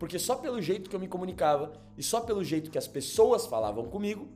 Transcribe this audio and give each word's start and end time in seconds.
Porque 0.00 0.18
só 0.18 0.36
pelo 0.36 0.62
jeito 0.62 0.88
que 0.88 0.96
eu 0.96 1.00
me 1.00 1.06
comunicava 1.06 1.74
e 1.94 2.02
só 2.02 2.22
pelo 2.22 2.42
jeito 2.42 2.70
que 2.70 2.78
as 2.78 2.88
pessoas 2.88 3.44
falavam 3.44 3.86
comigo, 3.90 4.30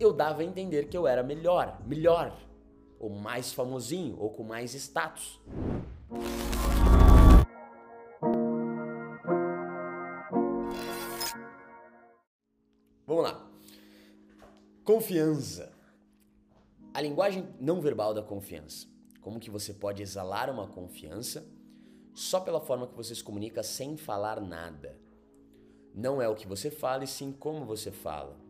eu 0.00 0.10
dava 0.10 0.40
a 0.40 0.44
entender 0.44 0.88
que 0.88 0.96
eu 0.96 1.06
era 1.06 1.22
melhor, 1.22 1.82
melhor, 1.86 2.34
ou 2.98 3.10
mais 3.10 3.52
famosinho, 3.52 4.16
ou 4.18 4.30
com 4.30 4.42
mais 4.42 4.72
status. 4.72 5.38
Vamos 13.06 13.22
lá. 13.22 13.46
Confiança. 14.82 15.74
A 16.94 17.02
linguagem 17.02 17.46
não 17.60 17.82
verbal 17.82 18.14
da 18.14 18.22
confiança. 18.22 18.86
Como 19.20 19.38
que 19.38 19.50
você 19.50 19.74
pode 19.74 20.02
exalar 20.02 20.48
uma 20.48 20.66
confiança 20.66 21.46
só 22.16 22.40
pela 22.40 22.58
forma 22.58 22.86
que 22.86 22.96
você 22.96 23.14
se 23.14 23.22
comunica 23.22 23.62
sem 23.62 23.94
falar 23.94 24.40
nada. 24.40 24.98
Não 25.94 26.20
é 26.20 26.26
o 26.26 26.34
que 26.34 26.46
você 26.46 26.70
fala, 26.70 27.04
e 27.04 27.06
sim 27.06 27.30
como 27.30 27.66
você 27.66 27.92
fala. 27.92 28.40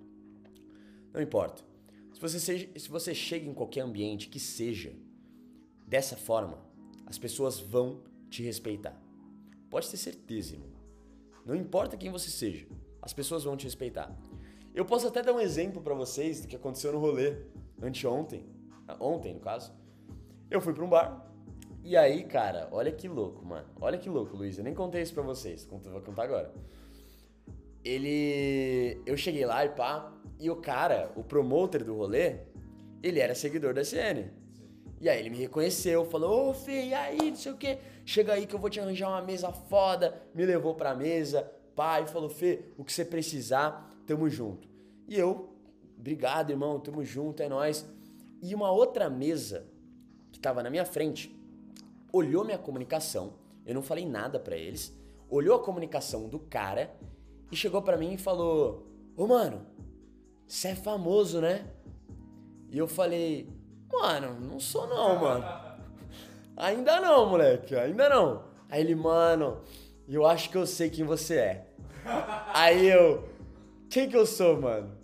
Não 1.13 1.21
importa. 1.21 1.65
Se 2.13 2.21
você, 2.21 2.39
seja, 2.39 2.69
se 2.79 2.89
você 2.89 3.13
chega 3.13 3.45
em 3.45 3.53
qualquer 3.53 3.81
ambiente 3.81 4.29
que 4.29 4.39
seja 4.39 4.95
dessa 5.85 6.17
forma, 6.17 6.65
as 7.07 7.19
pessoas 7.19 7.59
vão 7.59 8.05
te 8.31 8.41
respeitar. 8.41 8.97
Pode 9.69 9.91
ter 9.91 9.97
certeza, 9.97 10.55
irmão. 10.55 10.71
Não 11.45 11.57
importa 11.57 11.97
quem 11.97 12.11
você 12.11 12.31
seja, 12.31 12.69
as 13.03 13.13
pessoas 13.13 13.43
vão 13.43 13.57
te 13.57 13.65
respeitar. 13.65 14.17
Eu 14.73 14.85
posso 14.85 15.09
até 15.09 15.25
dar 15.25 15.33
um 15.33 15.41
exemplo 15.41 15.83
para 15.83 15.95
vocês 15.95 16.41
do 16.41 16.47
que 16.47 16.55
aconteceu 16.55 16.93
no 16.93 17.01
rolê 17.01 17.37
anteontem, 17.83 18.47
ontem 19.01 19.35
no 19.35 19.41
caso. 19.41 19.73
Eu 20.49 20.61
fui 20.61 20.73
para 20.73 20.85
um 20.85 20.89
bar 20.89 21.27
e 21.87 21.97
aí, 21.97 22.25
cara, 22.25 22.69
olha 22.73 22.91
que 22.91 23.07
louco, 23.07 23.47
mano. 23.47 23.69
Olha 23.81 23.97
que 23.97 24.11
louco, 24.11 24.37
Luiz. 24.37 24.59
Eu 24.59 24.65
nem 24.65 24.75
contei 24.75 25.03
isso 25.03 25.15
pra 25.15 25.23
vocês, 25.23 25.65
vou 25.65 26.01
contar 26.01 26.25
agora. 26.25 26.53
Ele. 27.85 29.01
Eu 29.07 29.17
cheguei 29.17 29.47
lá 29.47 29.65
e 29.65 29.69
pá, 29.69 30.13
e 30.41 30.51
o 30.51 30.57
cara, 30.57 31.13
o 31.15 31.23
promoter 31.23 31.85
do 31.85 31.95
rolê, 31.95 32.39
ele 33.03 33.21
era 33.21 33.37
seguidor 33.37 33.73
da 33.73 33.85
CN. 33.85 34.29
E 35.01 35.09
aí 35.09 35.21
ele 35.21 35.31
me 35.31 35.37
reconheceu, 35.37 36.05
falou, 36.07 36.51
ô 36.51 36.55
Fê, 36.55 36.87
e 36.87 36.95
aí, 36.95 37.31
não 37.31 37.37
sei 37.37 37.53
o 37.53 37.57
quê, 37.57 37.79
chega 38.05 38.33
aí 38.33 38.47
que 38.47 38.55
eu 38.55 38.59
vou 38.59 38.69
te 38.69 38.81
arranjar 38.81 39.11
uma 39.11 39.23
mesa 39.23 39.53
foda, 39.53 40.21
me 40.35 40.45
levou 40.45 40.75
pra 40.75 40.93
mesa, 40.93 41.49
pai, 41.77 42.05
falou, 42.07 42.29
Fê, 42.29 42.65
o 42.77 42.85
que 42.85 42.93
você 42.93 43.05
precisar, 43.05 43.95
tamo 44.07 44.29
junto. 44.29 44.67
E 45.07 45.17
eu, 45.17 45.51
obrigado, 45.97 46.51
irmão, 46.51 46.81
tamo 46.81 47.05
junto, 47.05 47.43
é 47.43 47.49
nós. 47.49 47.87
E 48.43 48.55
uma 48.55 48.73
outra 48.73 49.09
mesa 49.09 49.69
que 50.33 50.41
tava 50.41 50.63
na 50.63 50.71
minha 50.71 50.85
frente, 50.85 51.37
olhou 52.17 52.45
minha 52.45 52.59
comunicação, 52.59 53.35
eu 53.65 53.75
não 53.75 53.83
falei 53.83 54.07
nada 54.07 54.39
para 54.39 54.57
eles, 54.57 54.97
olhou 55.29 55.57
a 55.57 55.63
comunicação 55.63 56.29
do 56.29 56.39
cara 56.39 56.95
e 57.51 57.57
chegou 57.57 57.83
para 57.83 57.97
mim 57.97 58.15
e 58.15 58.19
falou: 58.19 58.87
Ô 59.17 59.27
mano, 59.27 59.67
você 60.47 60.69
é 60.69 60.75
famoso, 60.75 61.41
né? 61.41 61.67
E 62.71 62.79
eu 62.79 62.87
falei: 62.87 63.49
Mano, 63.93 64.41
não 64.41 64.61
sou 64.61 64.87
não, 64.87 65.21
mano. 65.21 65.45
Ainda 66.57 67.01
não, 67.01 67.29
moleque, 67.29 67.77
ainda 67.77 68.09
não. 68.09 68.45
Aí 68.71 68.81
ele, 68.81 68.95
mano, 68.95 69.61
eu 70.09 70.25
acho 70.25 70.49
que 70.49 70.57
eu 70.57 70.67
sei 70.67 70.89
quem 70.89 71.05
você 71.05 71.35
é. 71.37 71.67
Aí 72.55 72.87
eu, 72.89 73.29
quem 73.91 74.09
que 74.09 74.17
eu 74.17 74.25
sou, 74.25 74.59
mano? 74.59 74.97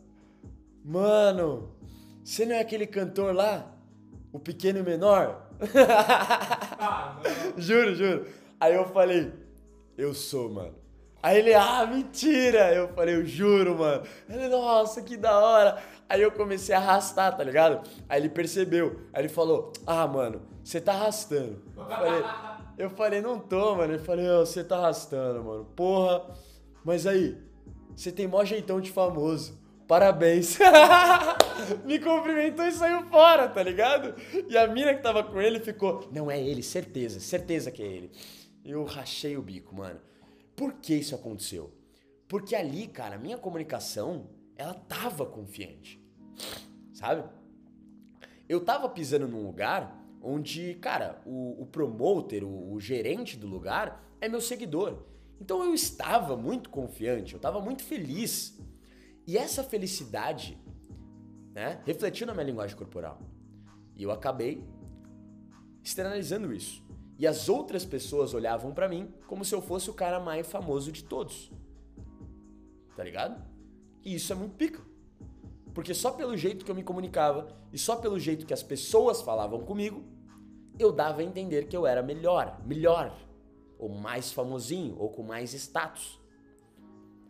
Mano, 0.82 1.70
você 2.24 2.46
não 2.46 2.54
é 2.54 2.60
aquele 2.60 2.86
cantor 2.86 3.34
lá? 3.34 3.70
O 4.32 4.38
pequeno 4.38 4.78
e 4.78 4.82
menor? 4.82 5.51
juro, 7.56 7.94
juro. 7.94 8.26
Aí 8.60 8.74
eu 8.74 8.84
falei, 8.86 9.32
eu 9.96 10.14
sou, 10.14 10.50
mano. 10.50 10.74
Aí 11.22 11.38
ele, 11.38 11.54
ah, 11.54 11.86
mentira! 11.86 12.74
Eu 12.74 12.88
falei, 12.88 13.14
eu 13.14 13.24
juro, 13.24 13.78
mano. 13.78 14.02
Ele, 14.28 14.48
nossa, 14.48 15.00
que 15.02 15.16
da 15.16 15.38
hora. 15.38 15.82
Aí 16.08 16.20
eu 16.20 16.32
comecei 16.32 16.74
a 16.74 16.78
arrastar, 16.78 17.36
tá 17.36 17.44
ligado? 17.44 17.88
Aí 18.08 18.20
ele 18.20 18.28
percebeu. 18.28 19.00
Aí 19.12 19.22
ele 19.22 19.28
falou, 19.28 19.72
ah, 19.86 20.06
mano, 20.06 20.42
você 20.64 20.80
tá 20.80 20.92
arrastando. 20.92 21.62
Eu 21.76 21.84
falei, 21.84 22.24
eu 22.78 22.90
falei, 22.90 23.20
não 23.20 23.38
tô, 23.38 23.76
mano. 23.76 23.94
Ele 23.94 24.02
falou, 24.02 24.44
você 24.44 24.64
tá 24.64 24.78
arrastando, 24.78 25.44
mano. 25.44 25.64
Porra. 25.76 26.26
Mas 26.84 27.06
aí, 27.06 27.38
você 27.94 28.10
tem 28.10 28.26
mó 28.26 28.44
jeitão 28.44 28.80
de 28.80 28.90
famoso. 28.90 29.61
Parabéns. 29.92 30.56
Me 31.84 31.98
cumprimentou 31.98 32.64
e 32.64 32.72
saiu 32.72 33.04
fora, 33.10 33.46
tá 33.46 33.62
ligado? 33.62 34.14
E 34.48 34.56
a 34.56 34.66
mina 34.66 34.94
que 34.94 35.02
tava 35.02 35.22
com 35.22 35.38
ele 35.38 35.60
ficou, 35.60 36.08
não 36.10 36.30
é 36.30 36.42
ele, 36.42 36.62
certeza, 36.62 37.20
certeza 37.20 37.70
que 37.70 37.82
é 37.82 37.86
ele. 37.86 38.10
Eu 38.64 38.84
rachei 38.84 39.36
o 39.36 39.42
bico, 39.42 39.76
mano. 39.76 40.00
Por 40.56 40.72
que 40.76 40.94
isso 40.94 41.14
aconteceu? 41.14 41.70
Porque 42.26 42.56
ali, 42.56 42.86
cara, 42.86 43.16
a 43.16 43.18
minha 43.18 43.36
comunicação, 43.36 44.30
ela 44.56 44.72
tava 44.72 45.26
confiante. 45.26 46.02
Sabe? 46.94 47.24
Eu 48.48 48.64
tava 48.64 48.88
pisando 48.88 49.28
num 49.28 49.44
lugar 49.44 50.02
onde, 50.22 50.72
cara, 50.76 51.20
o, 51.26 51.64
o 51.64 51.66
promoter, 51.66 52.42
o, 52.44 52.72
o 52.72 52.80
gerente 52.80 53.36
do 53.36 53.46
lugar 53.46 54.02
é 54.22 54.26
meu 54.26 54.40
seguidor. 54.40 55.02
Então 55.38 55.62
eu 55.62 55.74
estava 55.74 56.34
muito 56.34 56.70
confiante, 56.70 57.34
eu 57.34 57.36
estava 57.36 57.60
muito 57.60 57.82
feliz. 57.82 58.58
E 59.26 59.38
essa 59.38 59.62
felicidade 59.62 60.58
né, 61.52 61.80
refletiu 61.84 62.26
na 62.26 62.32
minha 62.32 62.44
linguagem 62.44 62.76
corporal. 62.76 63.20
E 63.96 64.02
eu 64.02 64.10
acabei 64.10 64.66
externalizando 65.82 66.52
isso. 66.52 66.82
E 67.18 67.26
as 67.26 67.48
outras 67.48 67.84
pessoas 67.84 68.34
olhavam 68.34 68.72
para 68.72 68.88
mim 68.88 69.12
como 69.26 69.44
se 69.44 69.54
eu 69.54 69.62
fosse 69.62 69.90
o 69.90 69.94
cara 69.94 70.18
mais 70.18 70.46
famoso 70.46 70.90
de 70.90 71.04
todos. 71.04 71.52
Tá 72.96 73.04
ligado? 73.04 73.42
E 74.04 74.14
isso 74.14 74.32
é 74.32 74.36
muito 74.36 74.56
pica. 74.56 74.80
Porque 75.74 75.94
só 75.94 76.10
pelo 76.10 76.36
jeito 76.36 76.64
que 76.64 76.70
eu 76.70 76.74
me 76.74 76.82
comunicava 76.82 77.48
e 77.72 77.78
só 77.78 77.96
pelo 77.96 78.18
jeito 78.18 78.44
que 78.44 78.52
as 78.52 78.62
pessoas 78.62 79.22
falavam 79.22 79.60
comigo, 79.60 80.04
eu 80.78 80.92
dava 80.92 81.20
a 81.20 81.24
entender 81.24 81.66
que 81.66 81.76
eu 81.76 81.86
era 81.86 82.02
melhor, 82.02 82.60
melhor, 82.64 83.16
ou 83.78 83.88
mais 83.88 84.32
famosinho, 84.32 84.96
ou 84.98 85.10
com 85.10 85.22
mais 85.22 85.54
status. 85.54 86.20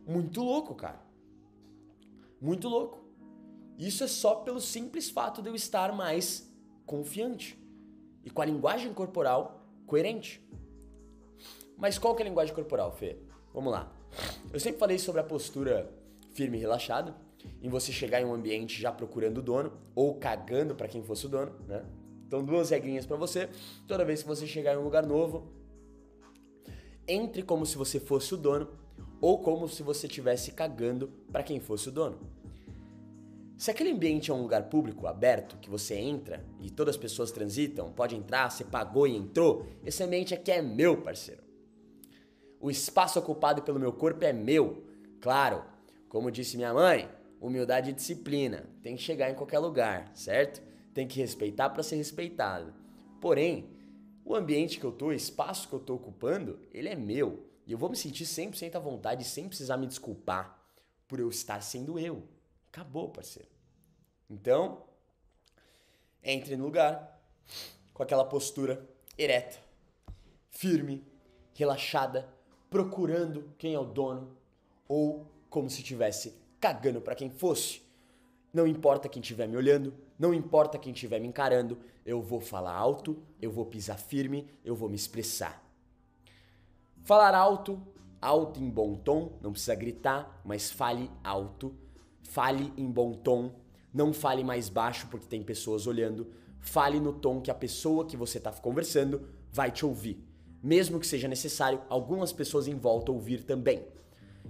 Muito 0.07 0.43
louco, 0.43 0.75
cara. 0.75 1.01
Muito 2.43 2.69
louco. 2.69 2.99
Isso 3.79 4.03
é 4.03 4.09
só 4.09 4.35
pelo 4.35 4.61
simples 4.61 5.09
fato 5.09 5.41
de 5.41 5.49
eu 5.49 5.55
estar 5.55 5.93
mais 5.93 6.53
confiante 6.85 7.57
e 8.25 8.31
com 8.31 8.43
a 8.43 8.45
linguagem 8.45 8.93
corporal 8.93 9.65
coerente. 9.87 10.45
Mas 11.77 11.99
qual 11.99 12.17
que 12.17 12.23
é 12.23 12.27
a 12.27 12.29
linguagem 12.29 12.53
corporal, 12.53 12.91
Fê? 12.91 13.17
Vamos 13.55 13.73
lá. 13.73 13.93
Eu 14.53 14.59
sempre 14.59 14.81
falei 14.81 14.99
sobre 14.99 15.21
a 15.21 15.25
postura 15.25 15.89
firme 16.33 16.59
e 16.59 16.61
relaxada, 16.61 17.15
em 17.63 17.69
você 17.69 17.93
chegar 17.93 18.21
em 18.21 18.25
um 18.25 18.35
ambiente 18.35 18.81
já 18.81 18.91
procurando 18.91 19.39
o 19.39 19.43
dono 19.43 19.73
ou 19.95 20.17
cagando 20.17 20.75
para 20.75 20.89
quem 20.89 21.03
fosse 21.03 21.27
o 21.27 21.29
dono, 21.29 21.53
né? 21.69 21.85
Então, 22.27 22.45
duas 22.45 22.71
regrinhas 22.71 23.07
para 23.07 23.17
você. 23.17 23.49
Toda 23.87 24.05
vez 24.05 24.23
que 24.23 24.29
você 24.29 24.49
chegar 24.49 24.75
em 24.75 24.79
um 24.79 24.85
lugar 24.85 25.07
novo, 25.07 25.53
entre 27.07 27.43
como 27.43 27.65
se 27.65 27.77
você 27.77 28.01
fosse 28.01 28.35
o 28.35 28.37
dono 28.37 28.82
ou 29.23 29.39
como 29.39 29.69
se 29.69 29.85
você 29.85 30.09
estivesse 30.09 30.51
cagando 30.51 31.09
para 31.31 31.45
quem 31.45 31.61
fosse 31.61 31.89
o 31.89 31.93
dono. 31.93 32.19
Se 33.57 33.71
aquele 33.71 33.93
ambiente 33.93 34.33
é 34.33 34.35
um 34.35 34.43
lugar 34.43 34.65
público, 34.65 35.07
aberto, 35.07 35.57
que 35.59 35.71
você 35.71 35.95
entra 35.95 36.45
e 36.61 36.69
todas 36.69 36.97
as 36.97 37.01
pessoas 37.01 37.31
transitam, 37.31 37.93
pode 37.93 38.17
entrar, 38.17 38.51
você 38.51 38.65
pagou 38.65 39.07
e 39.07 39.17
entrou, 39.17 39.65
esse 39.87 40.03
ambiente 40.03 40.35
aqui 40.35 40.51
é 40.51 40.61
meu, 40.61 41.01
parceiro. 41.01 41.41
O 42.61 42.69
espaço 42.69 43.21
ocupado 43.21 43.63
pelo 43.63 43.79
meu 43.79 43.93
corpo 43.93 44.25
é 44.25 44.33
meu. 44.33 44.83
Claro, 45.21 45.63
como 46.09 46.31
disse 46.31 46.57
minha 46.57 46.75
mãe, 46.75 47.09
humildade 47.41 47.91
e 47.91 47.93
disciplina. 47.93 48.67
Tem 48.83 48.97
que 48.97 49.03
chegar 49.03 49.31
em 49.31 49.35
qualquer 49.37 49.61
lugar, 49.61 50.11
certo? 50.17 50.61
Tem 50.93 51.07
que 51.07 51.21
respeitar 51.21 51.71
para 51.71 51.85
ser 51.85 51.95
respeitado. 51.95 52.75
Porém, 53.21 53.71
o 54.25 54.35
ambiente 54.35 54.81
que 54.81 54.85
eu 54.85 54.91
tô, 54.91 55.07
o 55.07 55.13
espaço 55.13 55.69
que 55.69 55.75
eu 55.75 55.81
tô 55.81 55.95
ocupando, 55.95 56.59
ele 56.73 56.89
é 56.89 56.97
meu. 56.97 57.52
E 57.67 57.73
eu 57.73 57.79
vou 57.79 57.89
me 57.89 57.97
sentir 57.97 58.25
100% 58.25 58.75
à 58.75 58.79
vontade 58.79 59.25
sem 59.25 59.49
precisar 59.49 59.77
me 59.77 59.87
desculpar 59.87 60.59
por 61.07 61.21
eu 61.21 61.29
estar 61.29 61.61
sendo 61.61 61.99
eu. 61.99 62.27
Acabou, 62.69 63.09
parceiro. 63.11 63.49
Então, 64.29 64.83
entre 66.23 66.57
no 66.57 66.65
lugar 66.65 67.21
com 67.93 68.03
aquela 68.03 68.25
postura 68.25 68.89
ereta, 69.17 69.59
firme, 70.51 71.05
relaxada, 71.55 72.29
procurando 72.71 73.53
quem 73.59 73.75
é 73.75 73.79
o 73.79 73.85
dono 73.85 74.37
ou 74.89 75.27
como 75.51 75.69
se 75.69 75.83
estivesse 75.83 76.35
cagando 76.59 77.01
para 77.01 77.15
quem 77.15 77.29
fosse. 77.29 77.83
Não 78.53 78.67
importa 78.67 79.09
quem 79.09 79.21
estiver 79.21 79.47
me 79.47 79.57
olhando, 79.57 79.95
não 80.19 80.33
importa 80.33 80.79
quem 80.79 80.93
estiver 80.93 81.21
me 81.21 81.29
encarando, 81.29 81.79
eu 82.05 82.23
vou 82.23 82.41
falar 82.41 82.75
alto, 82.75 83.23
eu 83.41 83.51
vou 83.51 83.67
pisar 83.67 83.99
firme, 83.99 84.49
eu 84.65 84.75
vou 84.75 84.89
me 84.89 84.97
expressar. 84.97 85.63
Falar 87.05 87.35
alto, 87.35 87.81
alto 88.21 88.61
em 88.61 88.71
bom 88.71 88.95
tom, 88.95 89.33
não 89.43 89.53
precisa 89.53 89.75
gritar, 89.75 90.41
mas 90.45 90.71
fale 90.71 91.11
alto. 91.23 91.75
Fale 92.23 92.73
em 92.77 92.91
bom 92.91 93.13
tom, 93.13 93.53
não 93.93 94.13
fale 94.13 94.43
mais 94.45 94.69
baixo 94.69 95.09
porque 95.11 95.27
tem 95.27 95.43
pessoas 95.43 95.87
olhando. 95.87 96.29
Fale 96.61 97.01
no 97.01 97.13
tom 97.13 97.41
que 97.41 97.51
a 97.51 97.55
pessoa 97.55 98.07
que 98.07 98.17
você 98.17 98.39
está 98.39 98.53
conversando 98.53 99.29
vai 99.51 99.71
te 99.71 99.85
ouvir. 99.85 100.25
mesmo 100.63 101.01
que 101.01 101.07
seja 101.07 101.27
necessário 101.27 101.81
algumas 101.89 102.33
pessoas 102.33 102.69
em 102.69 102.77
volta 102.77 103.11
ouvir 103.11 103.43
também. 103.43 103.85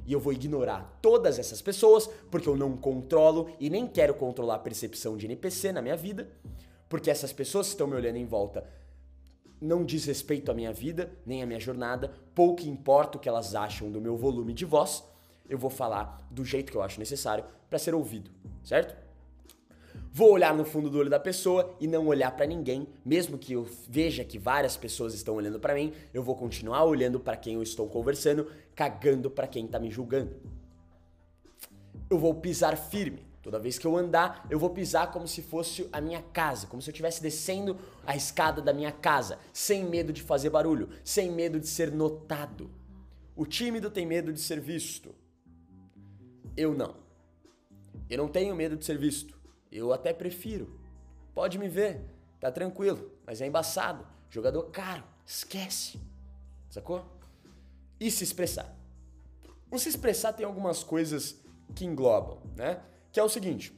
E 0.06 0.12
eu 0.12 0.20
vou 0.20 0.32
ignorar 0.32 0.98
todas 1.00 1.38
essas 1.38 1.62
pessoas, 1.62 2.08
porque 2.30 2.48
eu 2.48 2.56
não 2.56 2.76
controlo 2.76 3.48
e 3.58 3.70
nem 3.70 3.86
quero 3.86 4.14
controlar 4.14 4.56
a 4.56 4.58
percepção 4.58 5.16
de 5.16 5.26
NPC 5.26 5.72
na 5.72 5.80
minha 5.80 5.96
vida, 5.96 6.28
porque 6.88 7.10
essas 7.10 7.32
pessoas 7.32 7.68
que 7.68 7.72
estão 7.72 7.86
me 7.86 7.94
olhando 7.94 8.16
em 8.16 8.26
volta 8.26 8.64
não 9.62 9.84
diz 9.84 10.04
respeito 10.04 10.50
à 10.50 10.54
minha 10.54 10.72
vida, 10.72 11.12
nem 11.24 11.40
à 11.40 11.46
minha 11.46 11.60
jornada, 11.60 12.12
pouco 12.34 12.62
importa 12.62 13.16
o 13.16 13.20
que 13.20 13.28
elas 13.28 13.54
acham 13.54 13.90
do 13.90 14.00
meu 14.00 14.16
volume 14.16 14.52
de 14.52 14.64
voz, 14.64 15.04
eu 15.48 15.56
vou 15.56 15.70
falar 15.70 16.26
do 16.30 16.44
jeito 16.44 16.72
que 16.72 16.76
eu 16.76 16.82
acho 16.82 16.98
necessário 16.98 17.44
para 17.70 17.78
ser 17.78 17.94
ouvido, 17.94 18.30
certo? 18.64 18.96
Vou 20.12 20.32
olhar 20.32 20.54
no 20.54 20.64
fundo 20.64 20.90
do 20.90 20.98
olho 20.98 21.08
da 21.08 21.20
pessoa 21.20 21.74
e 21.80 21.86
não 21.86 22.06
olhar 22.06 22.30
para 22.32 22.44
ninguém, 22.44 22.88
mesmo 23.04 23.38
que 23.38 23.52
eu 23.52 23.66
veja 23.88 24.24
que 24.24 24.38
várias 24.38 24.76
pessoas 24.76 25.14
estão 25.14 25.36
olhando 25.36 25.60
para 25.60 25.74
mim, 25.74 25.92
eu 26.12 26.22
vou 26.22 26.34
continuar 26.34 26.84
olhando 26.84 27.20
para 27.20 27.36
quem 27.36 27.54
eu 27.54 27.62
estou 27.62 27.88
conversando, 27.88 28.50
cagando 28.74 29.30
para 29.30 29.46
quem 29.46 29.66
tá 29.66 29.78
me 29.78 29.90
julgando. 29.90 30.34
Eu 32.10 32.18
vou 32.18 32.34
pisar 32.34 32.76
firme. 32.76 33.31
Toda 33.42 33.58
vez 33.58 33.76
que 33.76 33.86
eu 33.86 33.96
andar, 33.96 34.46
eu 34.48 34.58
vou 34.58 34.70
pisar 34.70 35.10
como 35.10 35.26
se 35.26 35.42
fosse 35.42 35.88
a 35.92 36.00
minha 36.00 36.22
casa, 36.22 36.68
como 36.68 36.80
se 36.80 36.88
eu 36.88 36.92
estivesse 36.92 37.20
descendo 37.20 37.76
a 38.06 38.14
escada 38.14 38.62
da 38.62 38.72
minha 38.72 38.92
casa, 38.92 39.36
sem 39.52 39.84
medo 39.84 40.12
de 40.12 40.22
fazer 40.22 40.48
barulho, 40.48 40.88
sem 41.04 41.30
medo 41.30 41.58
de 41.58 41.66
ser 41.66 41.90
notado. 41.90 42.70
O 43.34 43.44
tímido 43.44 43.90
tem 43.90 44.06
medo 44.06 44.32
de 44.32 44.40
ser 44.40 44.60
visto. 44.60 45.12
Eu 46.56 46.72
não. 46.72 46.94
Eu 48.08 48.18
não 48.18 48.28
tenho 48.28 48.54
medo 48.54 48.76
de 48.76 48.84
ser 48.84 48.96
visto. 48.96 49.36
Eu 49.72 49.92
até 49.92 50.12
prefiro. 50.12 50.78
Pode 51.34 51.58
me 51.58 51.68
ver, 51.68 52.00
tá 52.38 52.52
tranquilo, 52.52 53.10
mas 53.26 53.40
é 53.40 53.46
embaçado. 53.46 54.06
Jogador 54.30 54.70
caro, 54.70 55.02
esquece. 55.26 55.98
Sacou? 56.70 57.04
E 57.98 58.08
se 58.08 58.22
expressar. 58.22 58.76
O 59.70 59.78
se 59.78 59.88
expressar 59.88 60.32
tem 60.32 60.46
algumas 60.46 60.84
coisas 60.84 61.40
que 61.74 61.84
englobam, 61.84 62.40
né? 62.56 62.82
Que 63.12 63.20
é 63.20 63.22
o 63.22 63.28
seguinte: 63.28 63.72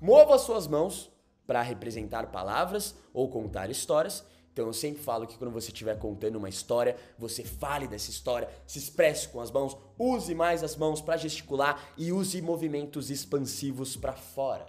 mova 0.00 0.38
suas 0.38 0.66
mãos 0.66 1.10
para 1.46 1.60
representar 1.60 2.30
palavras 2.30 2.94
ou 3.12 3.28
contar 3.28 3.70
histórias. 3.70 4.24
Então 4.52 4.66
eu 4.66 4.72
sempre 4.72 5.02
falo 5.02 5.26
que 5.26 5.38
quando 5.38 5.50
você 5.50 5.68
estiver 5.68 5.98
contando 5.98 6.36
uma 6.36 6.48
história, 6.48 6.96
você 7.18 7.42
fale 7.42 7.88
dessa 7.88 8.10
história, 8.10 8.50
se 8.66 8.78
expresse 8.78 9.28
com 9.28 9.40
as 9.40 9.50
mãos, 9.50 9.76
use 9.98 10.34
mais 10.34 10.62
as 10.62 10.76
mãos 10.76 11.00
para 11.00 11.16
gesticular 11.16 11.82
e 11.96 12.12
use 12.12 12.40
movimentos 12.42 13.10
expansivos 13.10 13.96
para 13.96 14.12
fora. 14.12 14.66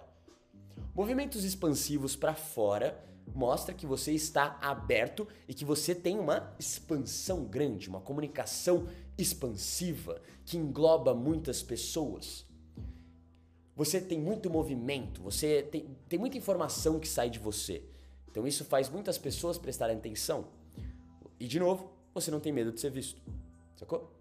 Movimentos 0.94 1.44
expansivos 1.44 2.16
para 2.16 2.34
fora 2.34 2.98
mostra 3.34 3.74
que 3.74 3.86
você 3.86 4.12
está 4.12 4.58
aberto 4.62 5.28
e 5.46 5.52
que 5.52 5.64
você 5.64 5.94
tem 5.94 6.18
uma 6.18 6.54
expansão 6.58 7.44
grande, 7.44 7.88
uma 7.88 8.00
comunicação 8.00 8.88
expansiva 9.18 10.20
que 10.46 10.56
engloba 10.56 11.14
muitas 11.14 11.62
pessoas. 11.62 12.46
Você 13.76 14.00
tem 14.00 14.20
muito 14.20 14.48
movimento, 14.48 15.20
você 15.22 15.62
tem, 15.62 15.96
tem 16.08 16.18
muita 16.18 16.38
informação 16.38 17.00
que 17.00 17.08
sai 17.08 17.28
de 17.28 17.38
você. 17.38 17.82
Então 18.30 18.46
isso 18.46 18.64
faz 18.64 18.88
muitas 18.88 19.18
pessoas 19.18 19.58
prestarem 19.58 19.96
atenção. 19.96 20.46
E 21.40 21.46
de 21.46 21.58
novo, 21.58 21.90
você 22.14 22.30
não 22.30 22.40
tem 22.40 22.52
medo 22.52 22.72
de 22.72 22.80
ser 22.80 22.90
visto. 22.90 23.20
Sacou? 23.76 24.14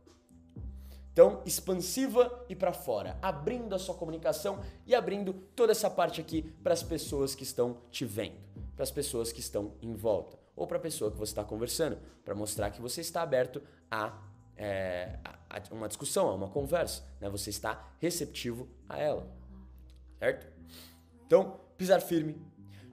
Então, 1.13 1.43
expansiva 1.45 2.43
e 2.49 2.55
para 2.55 2.73
fora, 2.73 3.19
abrindo 3.21 3.75
a 3.75 3.79
sua 3.79 3.93
comunicação 3.93 4.59
e 4.85 4.95
abrindo 4.95 5.31
toda 5.55 5.71
essa 5.71 5.87
parte 5.87 6.19
aqui 6.19 6.41
para 6.63 6.73
as 6.73 6.81
pessoas 6.81 7.35
que 7.35 7.43
estão 7.43 7.77
te 7.91 8.03
vendo, 8.03 8.37
para 8.75 8.81
as 8.81 8.89
pessoas 8.89 9.31
que 9.31 9.39
estão 9.39 9.75
em 9.79 9.93
volta, 9.93 10.39
ou 10.55 10.65
para 10.65 10.77
a 10.77 10.81
pessoa 10.81 11.11
que 11.11 11.17
você 11.17 11.31
está 11.31 11.43
conversando, 11.43 11.99
para 12.25 12.33
mostrar 12.33 12.71
que 12.71 12.81
você 12.81 13.01
está 13.01 13.21
aberto 13.21 13.61
a, 13.91 14.19
é, 14.57 15.19
a, 15.23 15.57
a, 15.57 15.61
uma 15.71 15.87
discussão, 15.87 16.27
a 16.29 16.33
uma 16.33 16.49
conversa, 16.49 17.03
né? 17.21 17.29
Você 17.29 17.51
está 17.51 17.93
receptivo 17.99 18.67
a 18.89 18.97
ela, 18.97 19.27
certo? 20.23 20.47
Então, 21.25 21.59
pisar 21.77 21.99
firme, 21.99 22.41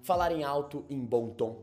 falar 0.02 0.32
em 0.32 0.42
alto, 0.42 0.84
em 0.90 0.98
bom 0.98 1.30
tom, 1.30 1.62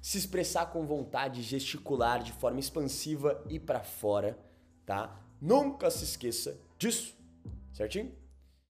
se 0.00 0.16
expressar 0.16 0.72
com 0.72 0.86
vontade, 0.86 1.42
gesticular 1.42 2.22
de 2.22 2.32
forma 2.32 2.58
expansiva 2.58 3.44
e 3.46 3.60
para 3.60 3.82
fora, 3.82 4.38
tá? 4.86 5.20
Nunca 5.38 5.90
se 5.90 6.04
esqueça 6.04 6.58
disso, 6.78 7.14
certinho? 7.74 8.10